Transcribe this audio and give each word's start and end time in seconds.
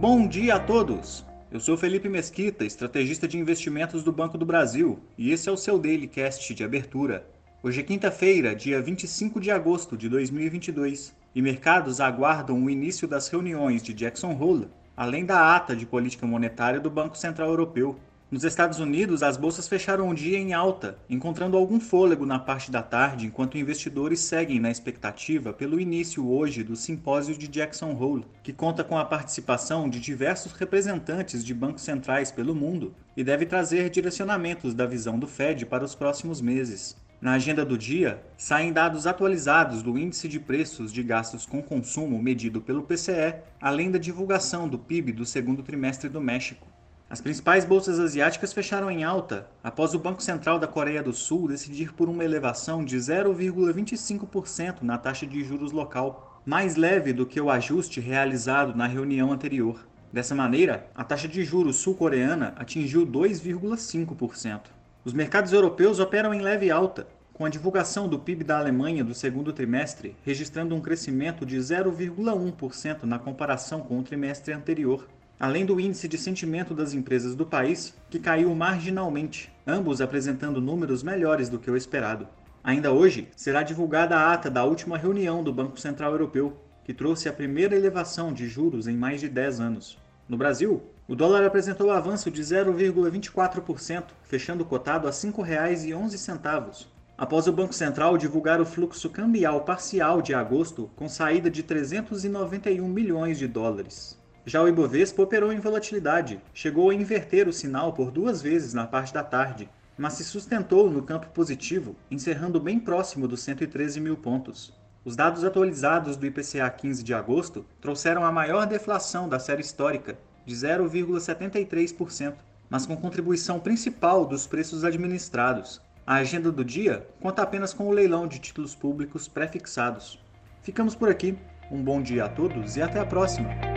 Bom 0.00 0.28
dia 0.28 0.54
a 0.54 0.60
todos! 0.60 1.26
Eu 1.50 1.58
sou 1.58 1.76
Felipe 1.76 2.08
Mesquita, 2.08 2.64
estrategista 2.64 3.26
de 3.26 3.36
investimentos 3.36 4.04
do 4.04 4.12
Banco 4.12 4.38
do 4.38 4.46
Brasil, 4.46 5.00
e 5.18 5.32
esse 5.32 5.48
é 5.48 5.52
o 5.52 5.56
seu 5.56 5.76
Daily 5.76 6.06
Cast 6.06 6.54
de 6.54 6.62
abertura. 6.62 7.26
Hoje 7.64 7.80
é 7.80 7.82
quinta-feira, 7.82 8.54
dia 8.54 8.80
25 8.80 9.40
de 9.40 9.50
agosto 9.50 9.96
de 9.96 10.08
2022, 10.08 11.12
e 11.34 11.42
mercados 11.42 12.00
aguardam 12.00 12.62
o 12.62 12.70
início 12.70 13.08
das 13.08 13.26
reuniões 13.26 13.82
de 13.82 13.92
Jackson 13.92 14.38
Hole, 14.40 14.68
além 14.96 15.24
da 15.24 15.56
ata 15.56 15.74
de 15.74 15.84
política 15.84 16.24
monetária 16.24 16.78
do 16.78 16.88
Banco 16.88 17.18
Central 17.18 17.48
Europeu, 17.48 17.98
nos 18.30 18.44
Estados 18.44 18.78
Unidos, 18.78 19.22
as 19.22 19.38
bolsas 19.38 19.66
fecharam 19.66 20.10
o 20.10 20.14
dia 20.14 20.36
em 20.36 20.52
alta, 20.52 20.98
encontrando 21.08 21.56
algum 21.56 21.80
fôlego 21.80 22.26
na 22.26 22.38
parte 22.38 22.70
da 22.70 22.82
tarde, 22.82 23.24
enquanto 23.24 23.56
investidores 23.56 24.20
seguem 24.20 24.60
na 24.60 24.70
expectativa 24.70 25.50
pelo 25.50 25.80
início 25.80 26.28
hoje 26.28 26.62
do 26.62 26.76
simpósio 26.76 27.38
de 27.38 27.48
Jackson 27.48 27.96
Hole, 27.98 28.26
que 28.42 28.52
conta 28.52 28.84
com 28.84 28.98
a 28.98 29.04
participação 29.06 29.88
de 29.88 29.98
diversos 29.98 30.52
representantes 30.52 31.42
de 31.42 31.54
bancos 31.54 31.82
centrais 31.82 32.30
pelo 32.30 32.54
mundo 32.54 32.94
e 33.16 33.24
deve 33.24 33.46
trazer 33.46 33.88
direcionamentos 33.88 34.74
da 34.74 34.84
visão 34.84 35.18
do 35.18 35.26
Fed 35.26 35.64
para 35.64 35.84
os 35.84 35.94
próximos 35.94 36.42
meses. 36.42 36.94
Na 37.22 37.32
agenda 37.32 37.64
do 37.64 37.78
dia, 37.78 38.22
saem 38.36 38.74
dados 38.74 39.06
atualizados 39.06 39.82
do 39.82 39.96
Índice 39.96 40.28
de 40.28 40.38
Preços 40.38 40.92
de 40.92 41.02
Gastos 41.02 41.46
com 41.46 41.62
Consumo 41.62 42.22
medido 42.22 42.60
pelo 42.60 42.82
PCE, 42.82 43.36
além 43.58 43.90
da 43.90 43.98
divulgação 43.98 44.68
do 44.68 44.78
PIB 44.78 45.12
do 45.12 45.24
segundo 45.24 45.62
trimestre 45.62 46.10
do 46.10 46.20
México. 46.20 46.66
As 47.10 47.22
principais 47.22 47.64
bolsas 47.64 47.98
asiáticas 47.98 48.52
fecharam 48.52 48.90
em 48.90 49.02
alta 49.02 49.48
após 49.64 49.94
o 49.94 49.98
Banco 49.98 50.22
Central 50.22 50.58
da 50.58 50.66
Coreia 50.66 51.02
do 51.02 51.14
Sul 51.14 51.48
decidir 51.48 51.94
por 51.94 52.06
uma 52.06 52.22
elevação 52.22 52.84
de 52.84 52.98
0,25% 52.98 54.82
na 54.82 54.98
taxa 54.98 55.26
de 55.26 55.42
juros 55.42 55.72
local, 55.72 56.42
mais 56.44 56.76
leve 56.76 57.14
do 57.14 57.24
que 57.24 57.40
o 57.40 57.50
ajuste 57.50 57.98
realizado 57.98 58.76
na 58.76 58.86
reunião 58.86 59.32
anterior. 59.32 59.88
Dessa 60.12 60.34
maneira, 60.34 60.86
a 60.94 61.02
taxa 61.02 61.26
de 61.26 61.42
juros 61.44 61.76
sul-coreana 61.76 62.52
atingiu 62.56 63.06
2,5%. 63.06 64.60
Os 65.02 65.14
mercados 65.14 65.54
europeus 65.54 66.00
operam 66.00 66.34
em 66.34 66.42
leve 66.42 66.70
alta, 66.70 67.08
com 67.32 67.46
a 67.46 67.48
divulgação 67.48 68.06
do 68.06 68.18
PIB 68.18 68.44
da 68.44 68.58
Alemanha 68.58 69.02
do 69.02 69.14
segundo 69.14 69.50
trimestre 69.50 70.14
registrando 70.26 70.74
um 70.74 70.80
crescimento 70.80 71.46
de 71.46 71.56
0,1% 71.56 73.04
na 73.04 73.18
comparação 73.18 73.80
com 73.80 73.98
o 73.98 74.02
trimestre 74.02 74.52
anterior 74.52 75.08
além 75.38 75.64
do 75.64 75.78
índice 75.78 76.08
de 76.08 76.18
sentimento 76.18 76.74
das 76.74 76.92
empresas 76.92 77.34
do 77.34 77.46
país, 77.46 77.94
que 78.10 78.18
caiu 78.18 78.54
marginalmente, 78.54 79.52
ambos 79.66 80.00
apresentando 80.00 80.60
números 80.60 81.02
melhores 81.02 81.48
do 81.48 81.58
que 81.58 81.70
o 81.70 81.76
esperado. 81.76 82.26
Ainda 82.62 82.92
hoje, 82.92 83.28
será 83.36 83.62
divulgada 83.62 84.16
a 84.16 84.32
ata 84.32 84.50
da 84.50 84.64
última 84.64 84.98
reunião 84.98 85.44
do 85.44 85.52
Banco 85.52 85.78
Central 85.78 86.12
Europeu, 86.12 86.60
que 86.84 86.92
trouxe 86.92 87.28
a 87.28 87.32
primeira 87.32 87.76
elevação 87.76 88.32
de 88.32 88.48
juros 88.48 88.88
em 88.88 88.96
mais 88.96 89.20
de 89.20 89.28
10 89.28 89.60
anos. 89.60 89.98
No 90.28 90.36
Brasil, 90.36 90.82
o 91.06 91.14
dólar 91.14 91.44
apresentou 91.44 91.90
avanço 91.90 92.30
de 92.30 92.42
0,24%, 92.42 94.04
fechando 94.24 94.64
cotado 94.64 95.06
a 95.06 95.10
R$ 95.10 95.16
5,11, 95.16 96.86
após 97.16 97.46
o 97.46 97.52
Banco 97.52 97.72
Central 97.72 98.18
divulgar 98.18 98.60
o 98.60 98.66
fluxo 98.66 99.08
cambial 99.08 99.62
parcial 99.62 100.20
de 100.20 100.34
agosto 100.34 100.90
com 100.96 101.08
saída 101.08 101.50
de 101.50 101.62
391 101.62 102.86
milhões 102.86 103.38
de 103.38 103.46
dólares. 103.46 104.17
Já 104.48 104.62
o 104.62 104.68
Ibovespa 104.68 105.20
operou 105.20 105.52
em 105.52 105.60
volatilidade, 105.60 106.40
chegou 106.54 106.88
a 106.88 106.94
inverter 106.94 107.46
o 107.46 107.52
sinal 107.52 107.92
por 107.92 108.10
duas 108.10 108.40
vezes 108.40 108.72
na 108.72 108.86
parte 108.86 109.12
da 109.12 109.22
tarde, 109.22 109.68
mas 109.98 110.14
se 110.14 110.24
sustentou 110.24 110.90
no 110.90 111.02
campo 111.02 111.26
positivo, 111.34 111.94
encerrando 112.10 112.58
bem 112.58 112.80
próximo 112.80 113.28
dos 113.28 113.42
113 113.42 114.00
mil 114.00 114.16
pontos. 114.16 114.72
Os 115.04 115.14
dados 115.14 115.44
atualizados 115.44 116.16
do 116.16 116.24
IPCA 116.24 116.70
15 116.70 117.02
de 117.02 117.12
agosto 117.12 117.66
trouxeram 117.78 118.24
a 118.24 118.32
maior 118.32 118.64
deflação 118.64 119.28
da 119.28 119.38
série 119.38 119.60
histórica, 119.60 120.18
de 120.46 120.54
0,73%, 120.54 122.32
mas 122.70 122.86
com 122.86 122.96
contribuição 122.96 123.60
principal 123.60 124.24
dos 124.24 124.46
preços 124.46 124.82
administrados. 124.82 125.78
A 126.06 126.14
agenda 126.14 126.50
do 126.50 126.64
dia 126.64 127.06
conta 127.20 127.42
apenas 127.42 127.74
com 127.74 127.86
o 127.86 127.92
leilão 127.92 128.26
de 128.26 128.38
títulos 128.38 128.74
públicos 128.74 129.28
pré-fixados. 129.28 130.18
Ficamos 130.62 130.94
por 130.94 131.10
aqui. 131.10 131.36
Um 131.70 131.82
bom 131.82 132.00
dia 132.00 132.24
a 132.24 132.28
todos 132.30 132.78
e 132.78 132.80
até 132.80 132.98
a 132.98 133.04
próxima! 133.04 133.67